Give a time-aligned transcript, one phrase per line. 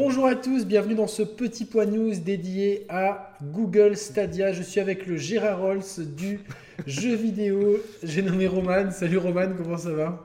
[0.00, 4.52] Bonjour à tous, bienvenue dans ce petit point news dédié à Google Stadia.
[4.52, 5.82] Je suis avec le Gérard Rolls
[6.16, 6.38] du
[6.86, 7.78] jeu vidéo.
[8.04, 8.92] J'ai nommé Roman.
[8.92, 10.24] Salut Roman, comment ça va?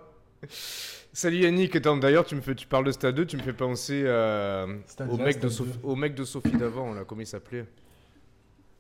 [1.12, 4.04] Salut Yannick, d'ailleurs tu me fais, tu parles de Stadia 2, tu me fais penser
[4.06, 4.78] euh,
[5.10, 7.66] au, mec de Sophie, au mec de Sophie d'avant, là, comment il s'appelait?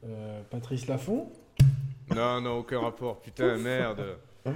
[0.05, 1.32] Euh, Patrice Laffont
[2.15, 4.19] Non, non, aucun rapport, putain, merde.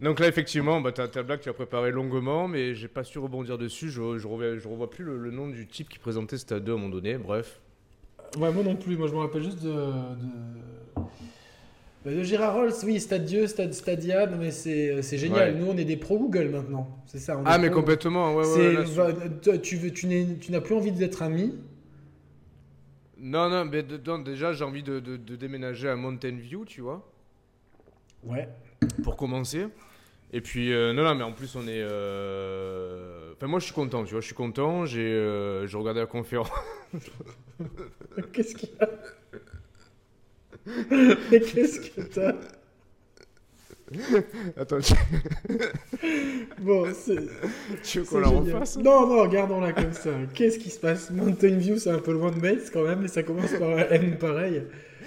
[0.00, 3.56] Donc là, effectivement, bah, ta, blague, tu as préparé longuement, mais j'ai pas su rebondir
[3.56, 3.88] dessus.
[3.88, 6.74] Je, je, revois, je revois plus le, nom du type qui présentait Stade 2 à
[6.74, 7.16] un moment donné.
[7.16, 7.60] Bref.
[8.38, 8.96] Ouais, moi non plus.
[8.98, 9.74] Moi, je me rappelle juste de.
[12.04, 12.14] de...
[12.14, 15.56] de Gérard Rolls, oui, Stade Dieu, Stade Stadia, mais c'est génial.
[15.56, 17.02] Nous, on est des pro Google maintenant.
[17.06, 17.40] C'est ça.
[17.46, 19.60] ah, mais complètement, ouais, ouais.
[19.62, 20.06] tu, veux, tu
[20.50, 21.54] n'as plus envie d'être ami.
[23.18, 27.02] Non, non, mais déjà, j'ai envie de, de, de déménager à Mountain View, tu vois.
[28.22, 28.46] Ouais.
[29.02, 29.66] Pour commencer.
[30.32, 31.80] Et puis, euh, non, non, mais en plus, on est.
[31.80, 34.84] Euh, enfin, moi, je suis content, tu vois, je suis content.
[34.84, 36.50] J'ai euh, regardé la conférence.
[38.32, 38.90] Qu'est-ce qu'il y a?
[41.30, 42.34] Mais qu'est-ce que t'as?
[44.56, 44.78] Attends,
[46.60, 47.20] bon, c'est.
[47.84, 50.10] Tu veux qu'on la refasse Non, non, regardons-la comme ça.
[50.34, 51.10] Qu'est-ce qui se passe?
[51.10, 53.88] Mountain View, c'est un peu loin de Metz quand même, mais ça commence par un
[53.90, 54.64] M pareil.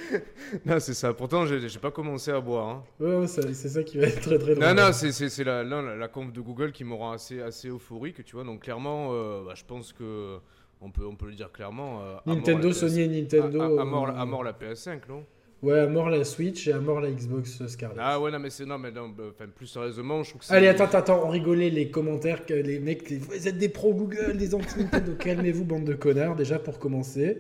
[0.66, 1.14] non, c'est ça.
[1.14, 2.68] Pourtant, j'ai pas commencé à boire.
[2.68, 2.84] Hein.
[3.00, 4.66] Ouais, c'est ça qui va être très très drôle.
[4.66, 8.24] Non, non, c'est la, la, la, conf de Google qui me rend assez, assez euphorique,
[8.26, 8.44] tu vois.
[8.44, 10.38] Donc, clairement, euh, bah, je pense que.
[10.82, 12.02] On peut, on peut le dire clairement.
[12.04, 13.62] Euh, Nintendo, Sony et Nintendo.
[13.62, 15.26] À, mort, à, mort, la PS5, non?
[15.62, 18.00] Ouais, à mort la Switch et à mort la Xbox Scarlett.
[18.02, 18.66] Ah ouais, non, mais c'est.
[18.66, 20.54] Non, mais non, bah, plus sérieusement, je trouve que c'est.
[20.54, 23.12] Allez, attends, attends, on rigolait les commentaires que les mecs.
[23.12, 25.12] Vous êtes des pro Google, des anti-Nintendo.
[25.20, 27.40] Calmez-vous, bande de connards, déjà pour commencer.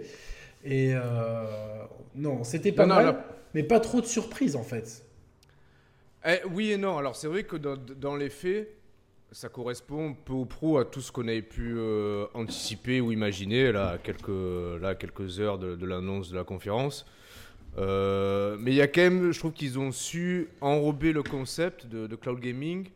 [0.63, 1.45] Et euh,
[2.15, 5.05] non, c'était pas mal, mais pas trop de surprises en fait.
[6.25, 6.97] Eh, oui et non.
[6.97, 8.69] Alors c'est vrai que dans, les faits,
[9.31, 13.71] ça correspond peu ou prou à tout ce qu'on avait pu euh, anticiper ou imaginer
[13.71, 17.05] là, quelques, là, quelques heures de, l'annonce de la conférence.
[17.77, 21.85] Euh, mais il y a quand même, je trouve qu'ils ont su enrober le concept
[21.85, 22.89] de, cloud gaming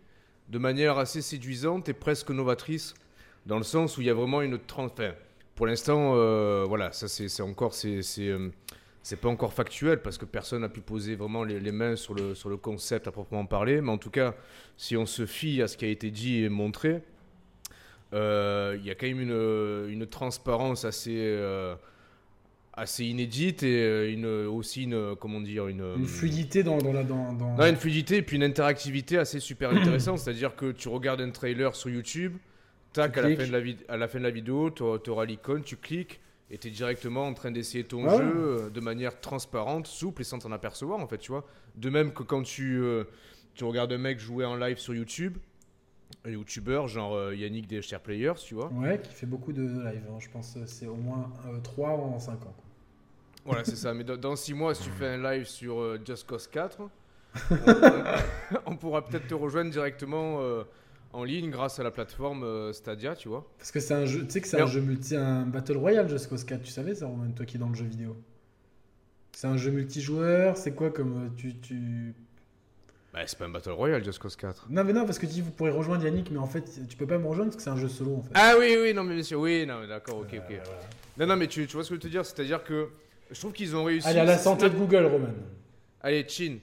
[0.49, 2.93] de manière assez séduisante et presque novatrice,
[3.45, 4.59] dans le sens où il y a vraiment une...
[4.75, 5.13] Enfin,
[5.55, 7.73] pour l'instant, euh, voilà, ça c'est encore...
[7.73, 8.01] c'est
[9.03, 12.33] c'est pas encore factuel parce que personne n'a pu poser vraiment les, mains sur le,
[12.33, 13.81] sur le concept à proprement parler.
[13.81, 14.33] Mais en tout cas,
[14.77, 17.01] si on se fie à ce qui a été dit et montré,
[18.13, 21.75] euh, il y a quand même une, une transparence assez, euh,
[22.71, 27.03] assez inédite et euh, une, aussi une, comment dire, une, une fluidité dans, dans la.
[27.03, 27.57] Dans, dans...
[27.57, 30.19] Non, une fluidité et puis une interactivité assez super intéressante.
[30.19, 32.37] C'est-à-dire que tu regardes un trailer sur YouTube,
[32.93, 35.63] tac, à la, fin de la à la fin de la vidéo, tu auras l'icône,
[35.63, 36.21] tu cliques
[36.53, 40.25] et tu es directement en train d'essayer ton jeu euh, de manière transparente, souple et
[40.25, 41.45] sans t'en apercevoir en fait, tu vois.
[41.75, 43.05] De même que quand tu, euh,
[43.55, 45.37] tu regardes un mec jouer en live sur YouTube,
[46.25, 48.71] un youtubeur genre euh, Yannick des Share Players, tu vois.
[48.71, 50.19] Ouais, qui fait beaucoup de live, hein.
[50.19, 51.31] je pense c'est au moins
[51.63, 52.55] 3 en 5 ans.
[53.45, 53.93] Voilà, c'est ça.
[53.93, 56.77] Mais dans 6 mois, si tu fais un live sur Just Cause 4,
[58.67, 60.39] on, pourra peut-être te rejoindre directement
[61.13, 63.47] en ligne grâce à la plateforme euh, Stadia, tu vois.
[63.57, 66.09] Parce que c'est un jeu, tu sais que c'est un jeu multi, un Battle Royale
[66.09, 68.18] Just Cause 4, tu savais ça, Roman, toi qui es dans le jeu vidéo?
[69.31, 71.25] C'est un jeu multijoueur, c'est quoi comme.
[71.25, 72.13] Euh, tu, tu...
[73.13, 74.68] Bah, c'est pas un Battle Royale Just Cause 4.
[74.69, 76.97] Non, mais non, parce que tu dis vous pourrez rejoindre Yannick, mais en fait, tu
[76.97, 78.31] peux pas me rejoindre parce que c'est un jeu solo en fait.
[78.34, 80.59] Ah oui, oui, non, mais sûr, oui, non, d'accord, ok, ok.
[81.18, 82.90] Non, non, mais tu, tu vois ce que je veux te dire, c'est-à-dire que
[83.30, 84.07] je trouve qu'ils ont réussi.
[84.07, 85.28] Allez, à la santé de Google, Roman.
[86.01, 86.57] Allez, Chin.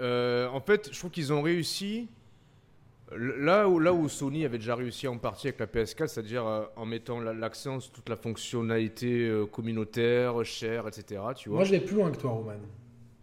[0.00, 2.08] Euh, en fait, je trouve qu'ils ont réussi
[3.14, 6.64] Là où, là où Sony avait déjà réussi en partie avec la PS4, c'est-à-dire euh,
[6.74, 11.22] en mettant l'accent sur toute la fonctionnalité euh, communautaire, chère, etc.
[11.36, 11.58] Tu vois.
[11.58, 12.54] Moi, je vais plus loin que toi, Roman.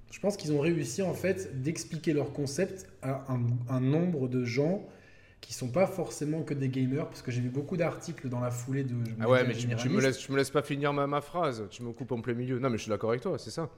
[0.09, 3.25] Je pense qu'ils ont réussi en fait d'expliquer leur concept à
[3.67, 4.85] un, nombre de gens
[5.41, 8.51] qui sont pas forcément que des gamers, parce que j'ai vu beaucoup d'articles dans la
[8.51, 8.95] foulée de.
[9.19, 11.67] Ah ouais, mais tu, me laisses, tu me laisses pas finir ma, ma phrase.
[11.69, 12.57] Tu me coupes en plein milieu.
[12.57, 13.69] Non, mais je suis d'accord avec toi, c'est ça.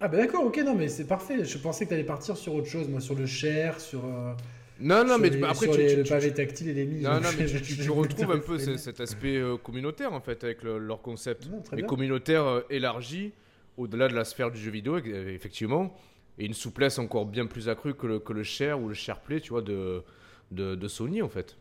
[0.00, 1.44] Ah bah d'accord, ok, non, mais c'est parfait.
[1.44, 4.04] Je pensais que tu allais partir sur autre chose, moi, sur le cher, sur.
[4.04, 4.34] Euh,
[4.78, 7.02] non, non, mais après, tu, le pavé tactile et les mises.
[7.02, 11.00] Non, non, mais tu, retrouves un peu cet aspect euh, communautaire en fait avec leur
[11.00, 11.48] concept.
[11.72, 13.32] mais communautaire euh, élargi
[13.78, 15.94] au-delà de la sphère du jeu vidéo, effectivement,
[16.38, 19.40] et une souplesse encore bien plus accrue que le, que le Share ou le SharePlay,
[19.40, 20.02] tu vois, de,
[20.50, 21.56] de, Sony en fait.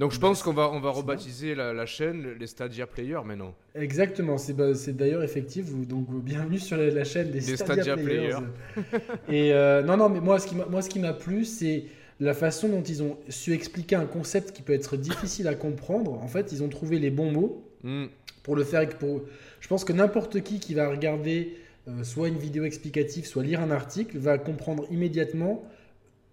[0.00, 3.54] Donc je pense qu'on va, on va rebaptiser la, chaîne les Stadia Players maintenant.
[3.74, 5.66] Exactement, c'est bah, d'ailleurs effectif.
[5.86, 8.38] Donc bienvenue sur la, chaîne des Stadia, Players.
[9.28, 11.84] Et euh, non, non, mais moi ce qui m'a plu, c'est
[12.18, 16.14] la façon dont ils ont su expliquer un concept qui peut être difficile à comprendre.
[16.14, 18.06] En fait, ils ont trouvé les bons mots mm.
[18.42, 18.88] pour le faire.
[18.88, 19.20] Pour...
[19.60, 21.58] Je pense que n'importe qui qui va regarder
[21.88, 25.62] euh, soit une vidéo explicative, soit lire un article, va comprendre immédiatement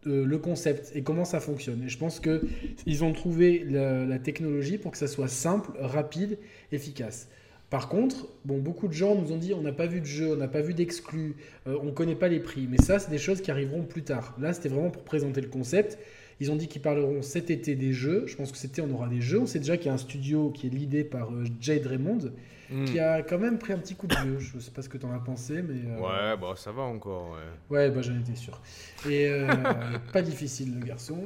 [0.08, 1.84] euh, le concept et comment ça fonctionne.
[1.84, 6.38] Et je pense qu'ils ont trouvé la, technologie pour que ça soit simple, rapide,
[6.72, 7.30] efficace.
[7.70, 10.38] Par contre, beaucoup de gens nous ont dit on n'a pas vu de jeu, on
[10.38, 11.36] n'a pas vu d'exclus,
[11.68, 12.68] euh, on ne connaît pas les prix.
[12.70, 14.36] Mais ça, c'est des choses qui arriveront plus tard.
[14.40, 15.98] Là, c'était vraiment pour présenter le concept.
[16.40, 18.26] Ils ont dit qu'ils parleront cet été des jeux.
[18.28, 19.42] Je pense que cet été, on aura des jeux.
[19.42, 22.32] On sait déjà qu'il y a un studio qui est l'idée par euh, Jade Raymond,
[22.70, 22.86] hmm.
[22.86, 24.40] qui a quand même pris un petit coup de vieux.
[24.40, 25.90] Je ne sais pas ce que tu en as pensé, mais.
[25.90, 27.32] Euh, ouais, bah ça va encore.
[27.70, 28.62] Ouais, ouais bah, j'en étais sûr.
[29.10, 29.48] Et euh,
[30.14, 31.18] pas difficile, le garçon.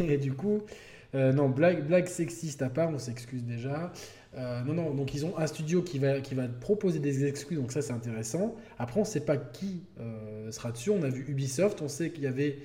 [0.00, 0.62] Et, du coup,
[1.12, 3.92] non, blague, blague sexiste à part, on s'excuse déjà.
[4.36, 7.72] non, non, donc ils ont un studio qui va, qui va proposer des exclus, donc
[7.72, 8.54] ça c'est intéressant.
[8.78, 9.82] Après, on ne sait pas qui
[10.50, 10.90] sera dessus.
[10.90, 12.58] On a vu Ubisoft, on sait qu'il y avait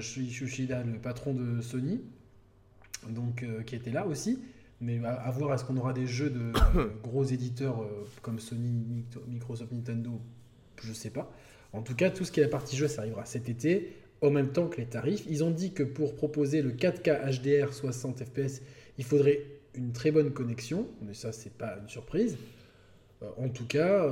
[0.00, 2.00] Shushida, le patron de Sony,
[3.08, 4.38] donc, euh, qui était là aussi.
[4.80, 6.52] Mais à, voir, est-ce qu'on aura des jeux de
[7.02, 10.10] gros éditeurs euh, comme Sony, Microsoft, Nintendo?
[10.82, 11.30] Je sais pas.
[11.72, 14.30] En tout cas, tout ce qui est la partie jeu, ça arrivera cet été, en
[14.30, 15.24] même temps que les tarifs.
[15.28, 18.62] Ils ont dit que pour proposer le 4K HDR 60 FPS,
[18.96, 19.42] il faudrait
[19.74, 20.88] une très bonne connexion.
[21.02, 22.38] Mais ça, c'est pas une surprise.
[23.36, 24.08] en tout cas,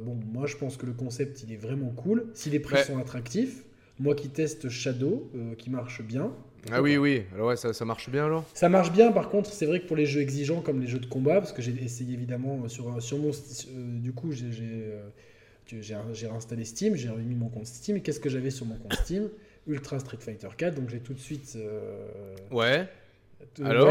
[0.00, 2.26] bon, moi, je pense que le concept, il est vraiment cool.
[2.34, 3.64] Si les prix sont attractifs,
[4.00, 6.32] moi qui teste Shadow, euh, qui marche bien.
[6.70, 7.22] Ah oui, oui.
[7.34, 8.44] Alors ouais, ça, ça, marche bien alors?
[8.54, 9.12] Ça marche bien.
[9.12, 11.52] Par contre, c'est vrai que pour les jeux exigeants comme les jeux de combat, parce
[11.52, 13.30] que j'ai essayé évidemment sur, sur mon.
[13.30, 15.96] Euh, du coup, j'ai
[16.26, 17.96] réinstallé Steam, j'ai remis mon compte Steam.
[17.96, 19.28] Et qu'est-ce que j'avais sur mon compte Steam?
[19.66, 20.74] Ultra Street Fighter 4.
[20.74, 21.54] Donc j'ai tout de suite.
[21.56, 22.06] Euh,
[22.50, 22.86] ouais.
[23.64, 23.86] Alors?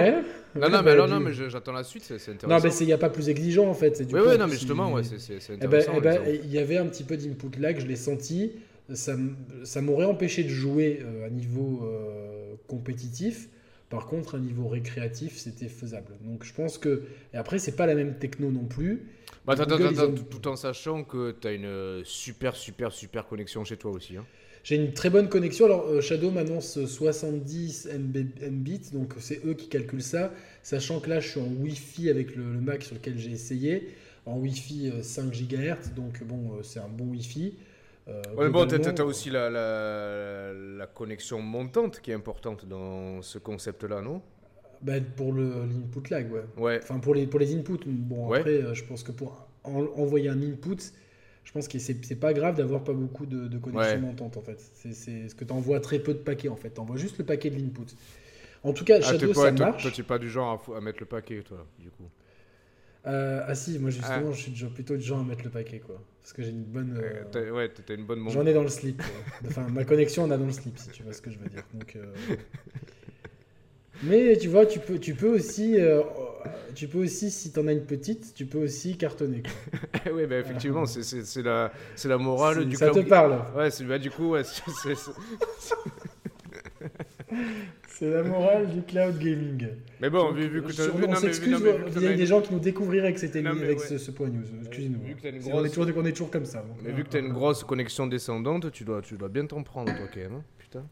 [0.55, 2.47] Non, non, mais alors, non, mais j'attends la suite, c'est intéressant.
[2.47, 3.97] Non, mais il n'y a pas plus exigeant en fait.
[4.11, 5.93] Oui, oui, non, mais justement, ouais, c'est eh ben, intéressant.
[5.97, 8.51] Eh ben, il y avait un petit peu d'input lag, je l'ai senti
[8.93, 9.15] ça,
[9.63, 13.49] ça m'aurait empêché de jouer euh, à niveau euh, compétitif.
[13.89, 16.13] Par contre, à niveau récréatif, c'était faisable.
[16.21, 17.03] Donc je pense que.
[17.33, 19.07] Et après, c'est pas la même techno non plus.
[19.45, 24.17] Bah, Tout en sachant que tu as une super, super, super connexion chez toi aussi.
[24.17, 24.25] Hein.
[24.63, 25.65] J'ai une très bonne connexion.
[25.65, 30.33] Alors, euh, Shadow m'annonce 70 Mbits, donc c'est eux qui calculent ça.
[30.63, 33.87] Sachant que là, je suis en Wi-Fi avec le, le Mac sur lequel j'ai essayé.
[34.25, 37.53] En Wi-Fi 5 GHz, donc bon, c'est un bon Wi-Fi.
[38.09, 43.37] Euh, ouais, bon, tu as, aussi la, la, connexion montante qui est importante dans ce
[43.37, 44.21] concept-là, non?
[44.81, 46.45] Ben, Pour l'input lag, ouais.
[46.57, 46.79] ouais.
[46.81, 47.85] Enfin, pour les, pour les inputs.
[47.85, 50.77] Bon, après, euh, je pense que pour envoyer un input,
[51.43, 54.59] je pense que c'est pas grave d'avoir pas beaucoup de, de connexion montante, en fait.
[54.73, 56.73] C'est ce que tu envoies très peu de paquets, en fait.
[56.73, 57.93] Tu envoies juste le paquet de l'input.
[58.63, 59.81] En tout cas, ah, Shadow, ça marche.
[59.83, 62.09] Toi, tu pas du genre à, à mettre le paquet, toi, du coup.
[63.07, 64.33] Euh, ah si, moi justement, ah.
[64.33, 66.01] je suis plutôt du genre à mettre le paquet, quoi.
[66.21, 66.99] Parce que j'ai une bonne...
[67.01, 68.29] Euh, ouais, t'as une bonne...
[68.29, 69.01] J'en ai dans le slip.
[69.47, 71.47] enfin, ma connexion, on a dans le slip, si tu vois ce que je veux
[71.47, 71.63] dire.
[71.73, 72.35] Donc, euh,
[74.03, 75.77] Mais tu vois, tu peux, tu peux aussi...
[76.75, 79.41] tu peux aussi, si t'en as une petite, tu peux aussi cartonner.
[80.11, 81.71] oui, bah, effectivement, c'est la,
[82.03, 83.39] la morale du Ça te parle.
[83.55, 84.95] Ouais, bah, du coup, ouais, C'est
[88.01, 89.67] la morale du cloud gaming.
[89.99, 93.19] Mais bon, vu, que tu as on s'excuse vis-à-vis des gens qui nous découvriraient avec,
[93.19, 94.45] cette avec ce, point news.
[94.61, 94.99] Excusez-nous.
[95.51, 96.63] On, est toujours, on est toujours comme ça.
[96.83, 99.63] mais vu que tu as une grosse connexion descendante, tu dois, tu dois bien t'en
[99.63, 100.33] prendre, toi, quand même.
[100.33, 100.85] Hein, putain.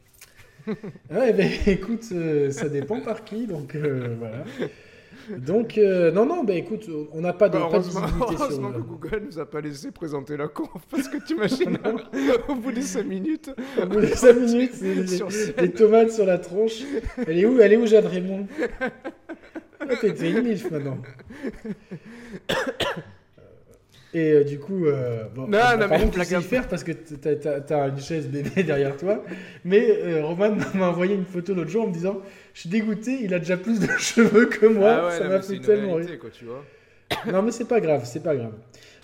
[1.12, 4.44] ouais, ben écoute, euh, ça dépend par qui, donc euh, voilà.
[5.38, 8.72] Donc, euh, non, non, bah écoute, on n'a pas de, bah, pas de visibilité heureusement
[8.72, 11.78] que Google nous a pas laissé présenter la conf, parce que tu imagines,
[12.48, 13.52] au bout des 5 minutes...
[13.82, 14.81] Au bout des 5 minutes,
[15.62, 16.84] les, tomates sur la tronche.
[17.28, 18.48] Elle est où, elle est où Jade Raymond?
[19.80, 20.98] Ah, T'es une milf maintenant.
[24.16, 27.84] Et euh, du coup, euh, bon, non, non, mais tu sais faire parce que t'as
[27.84, 29.22] as, une chaise bébé derrière toi.
[29.66, 32.22] Mais euh, Roman m'a envoyé une photo l'autre jour en me disant
[32.54, 35.10] Je suis dégoûté, il a déjà plus de cheveux que moi.
[35.10, 36.07] Ah ça m'a fait tellement rire.
[37.30, 38.54] non, mais c'est pas grave, c'est pas grave.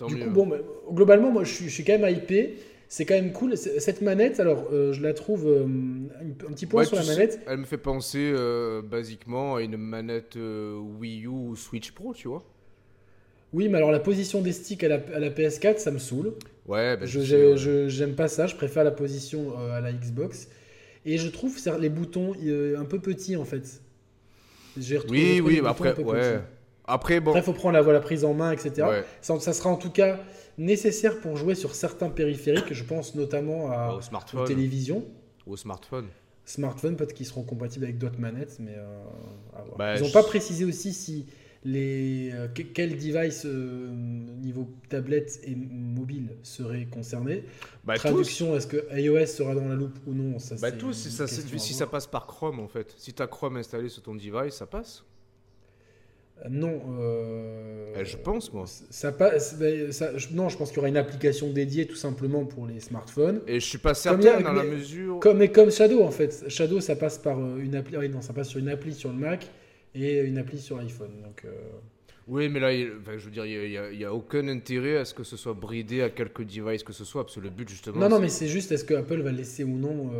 [0.08, 0.50] du coup, bon,
[0.90, 2.56] globalement, moi je suis, je suis quand même hypé.
[2.88, 3.56] C'est quand même cool.
[3.58, 7.38] Cette manette, alors je la trouve un petit point sur la manette.
[7.46, 8.32] elle me fait penser
[8.82, 12.42] basiquement à une manette Wii U ou Switch Pro, tu vois.
[13.52, 16.34] Oui, mais alors la position des sticks à la, PS4, ça me saule.
[16.66, 18.46] Ouais, bah, je j'aime pas ça.
[18.46, 20.48] Je préfère la position euh, à la Xbox.
[21.04, 23.80] Et je trouve les boutons euh, un peu petits en fait.
[25.08, 26.40] oui, oui, après, ouais.
[26.84, 27.30] Après, bon.
[27.30, 28.86] Après, faut prendre la, la prise en main, etc.
[29.20, 30.20] Ça, sera en tout cas
[30.58, 32.72] nécessaire pour jouer sur certains périphériques.
[32.72, 34.40] Je pense notamment à, au smartphone.
[34.40, 35.04] aux télévisions.
[35.46, 36.06] Au smartphone.
[36.44, 39.04] Smartphone, peut-être qu'ils seront compatibles avec d'autres manettes, mais euh,
[39.78, 41.26] bah, ils n'ont pas précisé aussi si
[41.64, 43.88] les, euh, quel device euh,
[44.40, 47.44] niveau tablette et mobile serait concerné
[47.84, 51.10] bah, Traduction, est-ce que iOS sera dans la loupe ou non ça, bah, tous, si,
[51.10, 52.94] ça, si ça passe par Chrome en fait.
[52.98, 55.04] Si tu as Chrome installé sur ton device, ça passe
[56.50, 56.80] Non.
[56.98, 58.64] Euh, eh, je pense, moi.
[58.66, 59.56] Ça passe.
[60.32, 63.40] non, je pense qu'il y aura une application dédiée tout simplement pour les smartphones.
[63.46, 65.20] Et je suis pas certain dans la mesure.
[65.20, 66.44] Comme, mais comme Shadow, en fait.
[66.48, 67.94] Shadow, ça passe par une appli.
[67.96, 69.48] Ah non, ça passe sur une appli sur le Mac
[69.94, 71.22] et une appli sur iPhone.
[71.22, 71.44] Donc.
[71.44, 71.50] Euh,
[72.28, 75.36] oui, mais là, je veux dire, il n'y a, aucun intérêt à ce que ce
[75.36, 77.98] soit bridé à quelques devices que ce soit, parce que le but, justement.
[77.98, 80.12] Non, non, mais c'est juste est-ce que Apple va laisser ou non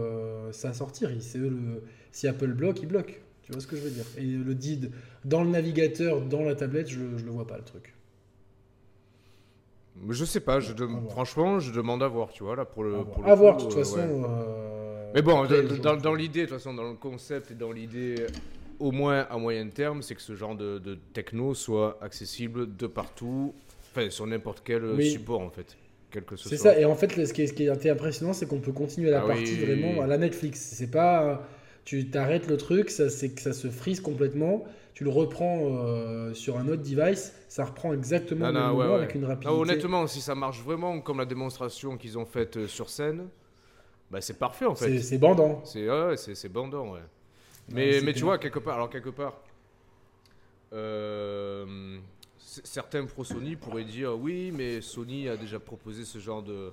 [0.51, 1.11] ça sortir?
[1.11, 1.83] Le...
[2.11, 3.21] Si Apple bloque, il bloque.
[3.45, 4.05] Tu vois ce que je veux dire?
[4.19, 4.91] Et le DID
[5.25, 7.95] dans le navigateur, dans la tablette, je, je le vois pas le truc.
[10.09, 10.73] Je sais pas, je
[11.11, 12.95] franchement, je demande à voir, tu vois, là, pour le.
[12.95, 14.25] À pour voir, voir de toute euh, façon.
[14.25, 15.47] Euh, Mais bon,
[15.83, 18.27] dans, dans l'idée, de toute façon, dans le concept et dans l'idée,
[18.83, 22.87] au moins à moyen terme, c'est que ce genre de, de, techno soit accessible de
[22.87, 23.55] partout,
[23.91, 25.77] enfin, sur n'importe quel support, en fait.
[26.37, 28.73] C'est ça, et en fait, ce qui est, ce qui est impressionnant, c'est qu'on peut
[28.73, 30.61] continuer la ah partie vraiment à la Netflix.
[30.61, 31.43] C'est pas
[31.85, 36.59] tu t'arrêtes le truc, ça, que ça se frise complètement, tu le reprends euh, sur
[36.59, 39.53] un autre device, ça reprend exactement le même moment avec une rapidité.
[39.53, 43.29] honnêtement, si ça marche vraiment comme la démonstration qu'ils ont faite euh, sur scène,
[44.11, 44.99] bah, c'est parfait en fait.
[45.01, 45.63] C'est bandant.
[45.65, 47.01] C'est ouais, c'est bandant, ouais.
[47.69, 49.41] Mais, mais tu vois, quelque part, alors quelque part,
[50.73, 51.99] euh,
[52.39, 56.73] certains pro Sony pourraient dire oui, mais Sony a déjà proposé ce genre de,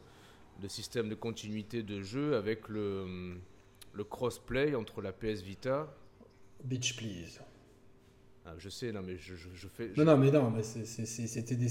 [0.61, 3.37] de système de continuité de jeu avec le
[3.93, 5.87] le crossplay entre la PS Vita.
[6.63, 7.39] Bitch, please.
[8.45, 9.91] Ah, je sais, non, mais je, je, fais.
[9.97, 11.67] Non, non, mais non, mais c'était des.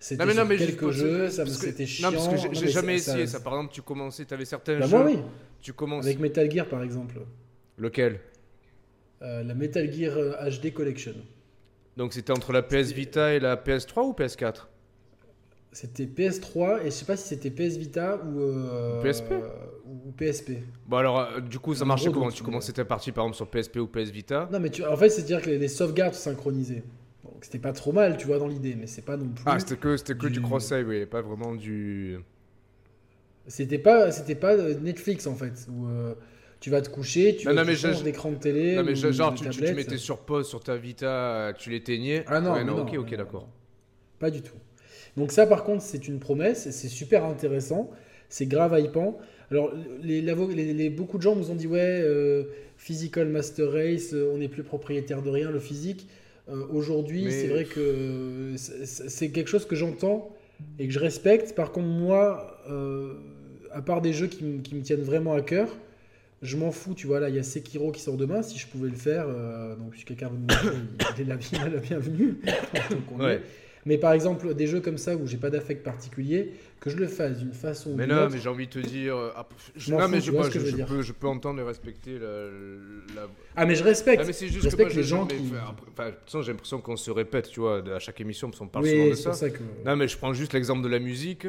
[0.00, 2.10] C'était non, mais quelques jeux, c'était chiant.
[2.10, 4.86] Non, parce que j'ai jamais essayé ça, Par exemple, tu commençais, tu avais certains bah
[4.86, 4.96] jeux.
[4.96, 5.18] Moi, oui.
[5.60, 6.04] Tu commences...
[6.04, 7.20] Avec Metal Gear, par exemple.
[7.78, 8.18] Lequel?
[9.22, 11.14] Euh, La Metal Gear HD euh, Collection.
[11.96, 14.66] Donc c'était entre la PS Vita et la PS3 ou PS4
[15.72, 19.32] c'était PS3 et je sais pas si c'était PS Vita ou, euh, PSP
[19.86, 20.52] ou PSP.
[20.86, 23.48] Bon alors euh, du coup ça marchait comment Tu commençais ta partie par exemple sur
[23.48, 24.48] PSP ou PS Vita?
[24.52, 26.82] Non mais tu, en fait c'est à dire que les, sauvegardes sont synchronisées.
[27.24, 29.44] Donc c'était pas trop mal tu vois dans l'idée mais c'est pas non plus.
[29.46, 32.18] Ah c'était que c'était que du, cross-save oui pas vraiment du.
[33.46, 35.86] C'était pas c'était pas euh, Netflix en fait où
[36.62, 38.76] tu vas te coucher, tu, non, changes d'écran de télé.
[38.76, 42.24] Non mais genre tu, tu, mettais sur pause sur ta Vita, tu l'éteignais.
[42.28, 43.48] Ah non, non, ok ok d'accord.
[44.20, 44.54] Pas du tout.
[45.16, 47.90] Donc ça, par contre, c'est une promesse, c'est super intéressant,
[48.28, 49.18] c'est grave hypant.
[49.50, 52.44] Alors, les, beaucoup de gens nous ont dit, ouais, euh,
[52.76, 56.06] Physical Master Race, euh, on n'est plus propriétaire de rien, le physique.
[56.48, 60.30] Euh, aujourd'hui, c'est vrai que c'est quelque chose que j'entends
[60.78, 61.56] et que je respecte.
[61.56, 62.56] Par contre, moi,
[63.72, 65.68] à part des jeux qui, me tiennent vraiment à cœur,
[66.42, 68.66] je m'en fous, tu vois, là, il y a Sekiro qui sort demain, si je
[68.66, 69.26] pouvais le faire,
[69.78, 70.46] donc si quelqu'un veut me
[71.16, 72.36] il est la, la bienvenue.
[73.18, 73.40] ouais.
[73.84, 77.08] Mais par exemple, des jeux comme ça où j'ai pas d'affect particulier, que je le
[77.08, 79.16] fasse d'une façon mais non, mais j'ai envie de te dire.
[79.16, 79.30] Euh,
[79.74, 83.82] je, non, mais je, je, peux, je, peux, entendre et respecter la, Ah, mais je
[83.82, 84.20] respecte.
[84.22, 85.36] Ah, mais c'est juste respecte que les gens qui.
[85.90, 88.60] Enfin, de toute façon, j'ai l'impression qu'on se répète, tu vois, à chaque émission, parce
[88.60, 89.32] qu'on parle souvent de ça.
[89.32, 89.58] ça que...
[89.84, 91.48] Non, mais je prends juste l'exemple de la musique.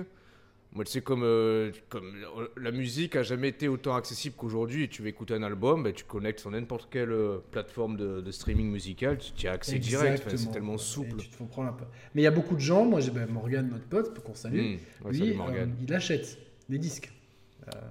[0.76, 2.16] Moi, tu sais, comme, euh, comme
[2.58, 6.04] la musique a jamais été autant accessible qu'aujourd'hui, tu veux écouter un album, ben, tu
[6.04, 10.80] connectes sur n'importe quelle euh, plateforme de, streaming musical, tu, as accès direct, c'est tellement
[10.80, 11.18] souple.
[11.18, 11.86] tu te un peu.
[12.16, 14.78] Mais il y a beaucoup de gens, moi j'ai ben, Morgan, notre pote, qu'on salue,
[15.04, 17.12] mmh, lui, euh, il achète des disques.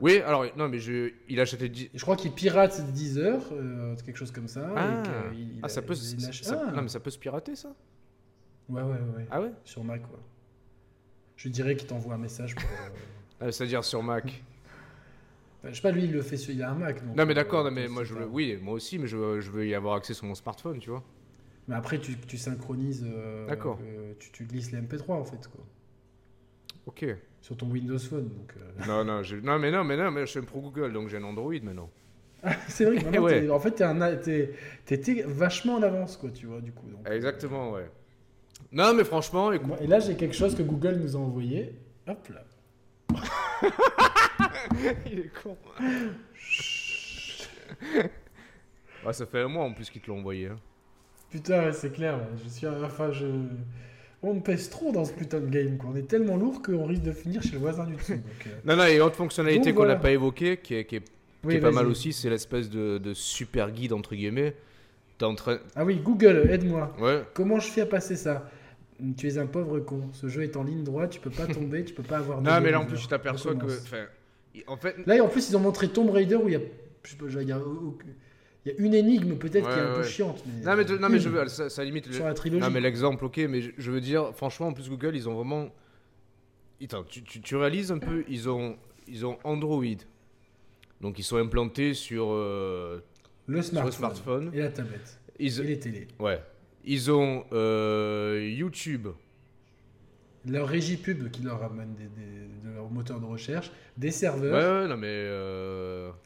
[0.00, 1.90] Oui, alors, non, mais je, il achète des disques.
[1.94, 3.48] Je crois qu'il pirate 10 heures,
[4.04, 4.70] quelque chose comme ça.
[4.76, 5.02] Ah,
[5.62, 6.72] ah ça peut, ah.
[6.74, 7.72] Non, mais ça peut se pirater, ça?
[8.68, 9.26] Ouais, ouais, ouais.
[9.30, 9.52] Ah ouais?
[9.64, 10.18] Sur Mac, quoi.
[11.36, 12.64] Je dirais qu'il t'envoie un message pour.
[13.42, 14.42] Euh, C'est-à-dire sur Mac.
[15.64, 16.52] Je sais pas, lui, il le fait sur.
[16.52, 17.02] Il a un Mac.
[17.16, 19.66] non, mais d'accord, euh, mais moi, je oui, moi aussi, mais je veux, je veux
[19.66, 21.02] y avoir accès sur mon smartphone, tu vois.
[21.68, 23.06] Mais après, tu, tu synchronises.
[23.06, 23.78] Euh, d'accord.
[24.18, 25.64] tu, tu, glisses les MP3, en fait, quoi.
[26.86, 27.06] Ok.
[27.40, 28.54] Sur ton Windows Phone, donc.
[28.86, 31.18] non, non, non, mais non, mais non, mais je suis un pro Google, donc j'ai
[31.18, 31.90] un Android maintenant.
[32.42, 33.50] Ah, c'est vrai que ouais.
[33.50, 33.82] en fait,
[34.84, 36.88] t'étais vachement en avance, quoi, tu vois, du coup.
[36.88, 37.88] Donc, Exactement, ouais.
[38.70, 39.72] Non, mais franchement, écoute.
[39.80, 41.74] Et là, j'ai quelque chose que Google nous a envoyé.
[42.06, 42.44] Hop là.
[45.10, 45.56] Il est con.
[49.06, 50.46] ouais, ça fait un mois en plus qu'ils te l'ont envoyé.
[50.46, 50.56] Hein.
[51.30, 52.18] Putain, c'est clair.
[52.42, 52.66] Je suis.
[52.66, 53.26] Enfin, je.
[54.24, 55.76] On pèse trop dans ce putain de game.
[55.76, 55.90] Quoi.
[55.92, 58.12] On est tellement lourd qu'on risque de finir chez le voisin du dessous.
[58.12, 58.50] Euh.
[58.64, 61.88] Non, non, et autre fonctionnalité qu'on n'a pas évoquée, qui est, qui est, pas mal
[61.88, 64.54] aussi, c'est l'espèce de, de, super guide, entre guillemets.
[65.22, 65.58] En train...
[65.76, 66.94] Ah oui, Google, aide-moi.
[66.98, 67.22] Ouais.
[67.34, 68.50] Comment je fais à passer ça
[69.16, 70.10] tu es un pauvre con.
[70.12, 72.40] Ce jeu est en ligne droite, tu peux pas tomber, tu peux pas avoir.
[72.40, 73.66] non, mais là en plus, tu t'aperçois que.
[74.66, 74.96] En fait...
[75.06, 76.60] Là, en plus, ils ont montré Tomb Raider où il y a.
[77.40, 77.58] il y a...
[78.64, 80.44] Il y a une énigme peut-être qui est un peu chiante.
[80.46, 80.64] Mais...
[80.64, 82.12] Non, mais, non, mais je veux, ça, limite.
[82.12, 82.62] Sur la trilogie.
[82.62, 85.68] Non, mais l'exemple, ok, mais je, veux dire, franchement, en plus, Google, ils ont vraiment.
[86.80, 88.76] Attends, tu, tu, réalises un peu, ils ont,
[89.08, 89.84] ils ont Android.
[91.00, 93.00] Donc, ils sont implantés sur, euh,
[93.52, 95.18] le, smartphone, et la tablette.
[95.38, 96.08] Et les télés.
[96.18, 96.40] Ouais.
[96.84, 99.08] Ils ont YouTube.
[100.48, 104.54] Leur régie pub qui leur amène des, de leur moteur de recherche, des serveurs.
[104.54, 105.28] Ouais, ouais non mais.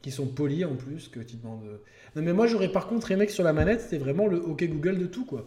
[0.01, 1.65] Qui sont polis en plus, que tu demandes.
[2.15, 4.65] Non mais moi j'aurais par contre aimé que sur la manette, c'était vraiment le OK
[4.65, 5.45] Google de tout quoi.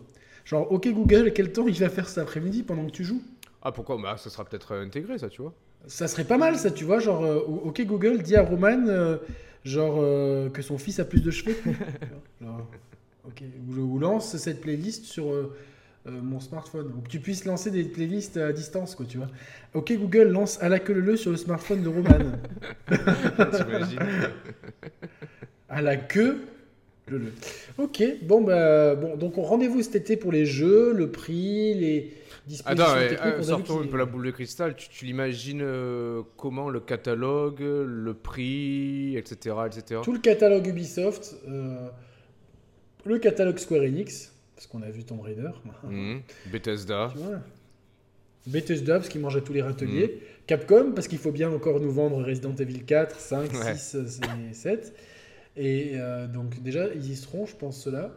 [0.50, 3.22] Genre, OK Google, quel temps il va faire cet après-midi pendant que tu joues?
[3.62, 4.00] Ah, pourquoi?
[4.02, 5.54] Bah, ça sera peut-être euh, intégré, ça, tu vois.
[5.86, 6.98] Ça serait pas mal, ça, tu vois.
[6.98, 8.88] Genre, euh, OK Google, dit à Roman,
[9.66, 11.56] euh, genre, que son fils a plus de cheveux.
[13.26, 13.44] ok.
[13.78, 15.34] Ou, lance cette playlist sur
[16.06, 16.94] mon smartphone.
[16.98, 19.30] Ou que tu puisses lancer des playlists à distance, quoi, tu vois.
[19.74, 22.18] OK Google, lance à la queue le sur le smartphone de Roman.
[25.70, 26.42] à la queue
[27.78, 32.14] Ok, bon, bah, bon donc rendez-vous cet été pour les jeux, le prix, les
[32.50, 33.20] dispositions Attends, techniques.
[33.26, 34.76] Euh, sortons un peu la boule de cristal.
[34.76, 40.02] Tu, l'imagines euh, comment le catalogue, le prix, etc., etc.
[40.04, 41.88] Tout le catalogue Ubisoft, euh,
[43.06, 45.52] le catalogue Square Enix, parce qu'on a vu Tomb Raider.
[45.84, 46.22] Mhm.
[46.52, 47.14] Bethesda.
[48.48, 50.08] Bethesda, parce qu'ils mangent à tous les râteliers.
[50.08, 50.46] Mhm.
[50.48, 53.96] Capcom, parce qu'il faut bien encore nous vendre Resident Evil 4, 5, 6
[54.50, 54.96] et 7.
[55.56, 55.96] Et
[56.34, 58.12] donc déjà, ils y seront, je pense, cela.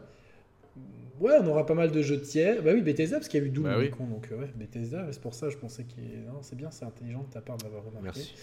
[1.23, 2.61] Ouais, on aura pas mal de jeux tiers.
[2.61, 5.21] Bah oui, Bethesda, parce qu'il y a eu Doom, bah donc euh, ouais, Bethesda, c'est
[5.21, 6.03] pour ça, je pensais qu'il
[6.41, 8.03] c'est bien, c'est intelligent de ta part d'avoir remarqué.
[8.03, 8.33] Merci.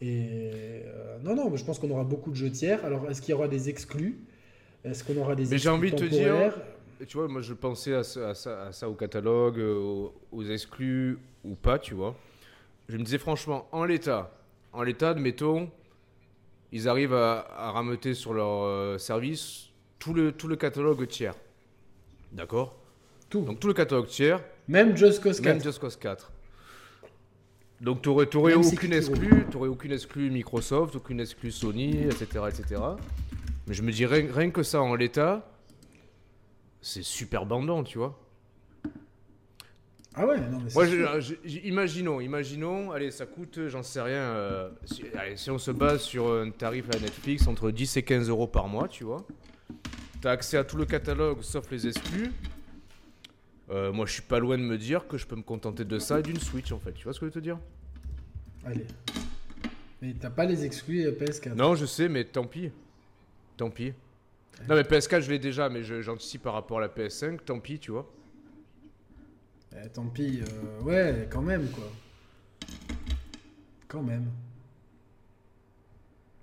[0.00, 2.84] Et euh, non, non, mais je pense qu'on aura beaucoup de jeux tiers.
[2.84, 4.20] Alors, est-ce qu'il y aura des exclus?
[4.84, 6.54] Est-ce qu'on aura des Mais j'ai envie de te dire,
[7.08, 11.56] tu vois, moi je pensais à ça, à ça, au catalogue, aux, aux, exclus ou
[11.56, 12.14] pas, tu vois.
[12.88, 14.30] Je me disais franchement, en l'état,
[14.72, 15.68] en l'état, admettons,
[16.70, 21.34] ils arrivent à, à rameuter sur leur euh, service tout le, tout le catalogue tiers.
[22.32, 22.76] D'accord
[23.30, 23.42] Tout.
[23.42, 24.42] Donc tout le catalogue tiers.
[24.68, 25.54] Même Just Cause 4.
[25.54, 26.32] Même Just Cause 4.
[27.80, 32.80] Donc tu n'aurais aucune exclue, aurais aucune exclue Microsoft, aucune exclue Sony, etc., etc.
[33.66, 35.48] Mais je me dis rien que ça en l'état,
[36.80, 38.18] c'est super bandant, tu vois.
[40.14, 40.86] Ah ouais, non, mais Moi,
[41.62, 46.00] imaginons, imaginons, allez, ça coûte, j'en sais rien, euh, si, allez, si, on se base
[46.00, 49.24] sur un tarif à Netflix entre 10 et 15 euros par mois, tu vois,
[50.20, 52.32] t'as accès à tout le catalogue sauf les exclus.
[53.70, 55.98] Euh, moi, je suis pas loin de me dire que je peux me contenter de
[55.98, 56.92] ça et d'une Switch, en fait.
[56.92, 57.58] Tu vois ce que je veux te dire?
[58.64, 58.86] Allez.
[60.00, 62.70] Mais t'as pas les exclus PS4 Non, je sais, mais tant pis.
[63.56, 63.92] Tant pis.
[64.68, 67.78] Non, mais PS4, je l'ai déjà, mais j'anticipe par rapport à la PS5, tant pis,
[67.78, 68.10] tu vois.
[69.72, 71.90] Eh, tant pis, euh, ouais, quand même, quoi.
[73.86, 74.26] Quand même.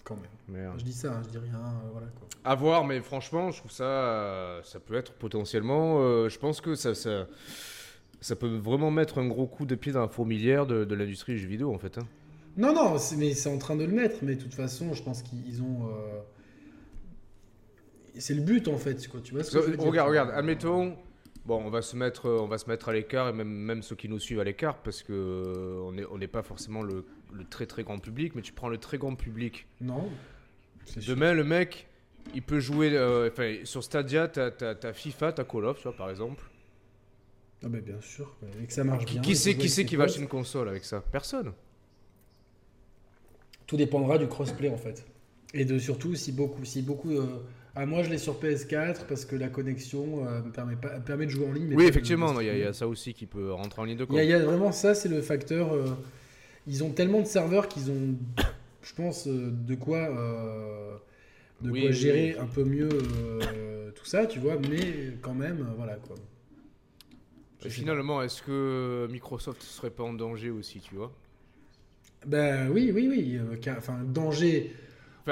[0.04, 0.35] Quand même.
[0.48, 2.28] Je dis ça, hein, je dis rien, euh, voilà quoi.
[2.44, 6.28] À voir, mais franchement, je trouve ça, euh, ça peut être potentiellement.
[6.30, 7.28] je pense que ça, ça,
[8.22, 11.34] ça, peut vraiment mettre un gros coup de pied dans la fourmilière de, de l'industrie
[11.34, 11.98] du jeu vidéo, en fait.
[11.98, 12.08] Hein.
[12.58, 14.18] Non, non, mais c'est en train de le mettre.
[14.22, 15.90] Mais de toute façon, je pense qu'ils ont.
[18.18, 19.20] C'est le but, en fait, quoi.
[19.22, 20.96] Tu vois ce que Regarde, regarde, admettons
[21.46, 23.96] Bon, on va se mettre, on va se mettre à l'écart et même, même ceux
[23.96, 27.06] qui nous suivent à l'écart parce que euh, on n'est on pas forcément le,
[27.52, 29.68] très très grand public, mais tu prends le très grand public.
[29.80, 30.10] Non.
[31.08, 31.88] Demain, le mec,
[32.34, 32.92] il peut jouer.
[32.96, 33.30] Euh,
[33.64, 34.52] sur Stadia, t'as
[34.84, 36.44] as, FIFA, t'as Call of, tu vois, par exemple.
[37.64, 39.22] Ah ben bien sûr, et que ça marche bien.
[39.22, 41.02] Qui sait qui, qui va acheter une console avec ça?
[41.12, 41.54] Personne.
[43.66, 45.04] Tout dépendra du crossplay en fait.
[45.54, 47.26] Et de surtout si beaucoup, si beaucoup euh,
[47.78, 51.26] ah, moi, je l'ai sur PS4 parce que la connexion euh, me permet, pas, permet
[51.26, 51.76] de jouer en ligne.
[51.76, 54.18] oui, effectivement, il y, a ça aussi qui peut rentrer en ligne de compte.
[54.18, 55.74] Il y, a vraiment ça, c'est le facteur.
[55.74, 55.88] Euh,
[56.68, 58.16] ils ont tellement de serveurs qu'ils ont,
[58.86, 60.10] je pense, euh, de quoi,
[61.62, 62.90] de quoi gérer un peu mieux
[63.96, 66.16] tout ça, tu vois, mais quand même, voilà quoi.
[67.68, 71.12] finalement, est-ce que Microsoft serait pas en danger aussi, tu vois?
[72.26, 73.40] Ben oui, oui, oui.
[73.78, 74.74] Enfin, danger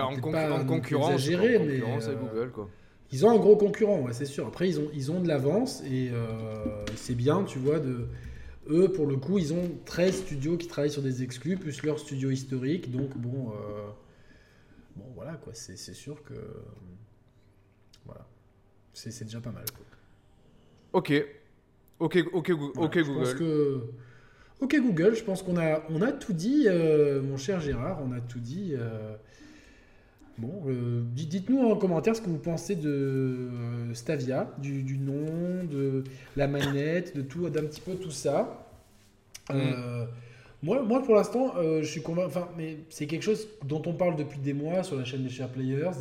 [0.01, 0.15] en,
[0.65, 2.69] concurrence, mais, euh, Google, quoi.
[3.11, 4.47] Ils ont un gros concurrent, ouais, c'est sûr.
[4.47, 8.07] Après, ils ont, ils ont de l'avance et euh, c'est bien, tu vois, de...
[8.69, 11.99] Eux, pour le coup, ils ont 13 studios qui travaillent sur des exclus, plus leur
[11.99, 12.91] studio historique.
[12.91, 13.89] Donc, bon, euh,
[14.95, 15.53] bon voilà, quoi.
[15.53, 16.33] C'est sûr que.
[18.05, 18.25] Voilà.
[18.93, 19.65] C'est déjà pas mal.
[20.93, 21.13] Ok.
[21.99, 23.35] Ok, ok, ok, Google.
[23.35, 23.81] que...
[24.59, 28.21] Ok, Google, je pense qu'on a, on a tout dit, mon cher Gérard, on a
[28.21, 28.75] tout dit.
[30.39, 36.03] Bon, euh, dites-nous en commentaire ce que vous pensez de euh, Stavia, du, nom, de
[36.35, 38.67] la manette, de tout, d'un petit peu tout ça.
[39.51, 40.05] Euh,
[40.63, 42.27] moi, moi, pour l'instant, je suis convaincu.
[42.27, 45.29] Enfin, mais c'est quelque chose dont on parle depuis des mois sur la chaîne des
[45.29, 45.99] Share Players.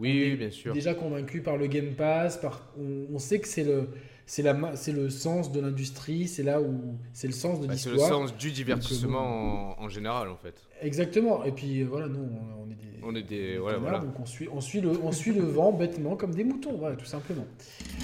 [0.00, 0.72] Oui, bien sûr.
[0.72, 3.88] Déjà convaincu par le Game Pass, par, on sait que c'est le
[4.28, 7.72] c'est la c'est le sens de l'industrie, c'est là où c'est le sens de bah,
[7.72, 7.96] l'histoire.
[7.96, 10.54] C'est le sens du divertissement en, général en fait.
[10.82, 11.44] Exactement.
[11.44, 12.28] Et puis voilà, nous
[12.62, 15.32] on, est des on est des, voilà, donc on suit on suit le on suit
[15.32, 17.46] le vent bêtement comme des moutons, voilà, tout simplement.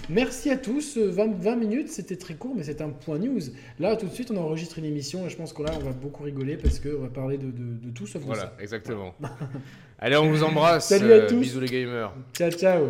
[0.09, 0.97] Merci à tous.
[0.97, 3.41] 20, 20 minutes, c'était très court, mais c'est un point news.
[3.79, 5.93] Là, tout de suite, on enregistre une émission et je pense que là, on va
[5.93, 8.51] beaucoup rigoler parce qu'on va parler de, de, tout sauf voilà, de ça.
[8.51, 9.15] Voilà, exactement.
[9.99, 10.89] Allez, on vous embrasse.
[10.89, 11.39] Salut à tous.
[11.41, 12.15] Bisous les gamers.
[12.33, 12.89] Ciao, ciao.